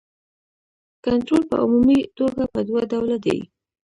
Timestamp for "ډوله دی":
2.91-3.39